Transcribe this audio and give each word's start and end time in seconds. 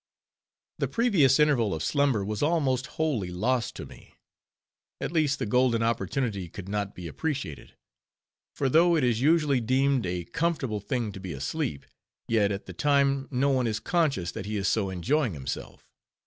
The 0.79 0.87
previous 0.87 1.39
interval 1.39 1.75
of 1.75 1.83
slumber 1.83 2.25
was 2.25 2.41
almost 2.41 2.87
wholly 2.97 3.29
lost 3.29 3.75
to 3.75 3.85
me; 3.85 4.15
at 4.99 5.11
least 5.11 5.37
the 5.37 5.45
golden 5.45 5.83
opportunity 5.83 6.49
could 6.49 6.67
not 6.67 6.95
be 6.95 7.05
appreciated: 7.07 7.75
for 8.55 8.67
though 8.67 8.95
it 8.95 9.03
is 9.03 9.21
usually 9.21 9.61
deemed 9.61 10.07
a 10.07 10.25
comfortable 10.25 10.79
thing 10.79 11.11
to 11.11 11.19
be 11.19 11.33
asleep, 11.33 11.85
yet 12.27 12.51
at 12.51 12.65
the 12.65 12.73
time 12.73 13.27
no 13.29 13.51
one 13.51 13.67
is 13.67 13.79
conscious 13.79 14.31
that 14.31 14.47
he 14.47 14.57
is 14.57 14.67
so 14.67 14.89
enjoying 14.89 15.35
himself. 15.35 15.87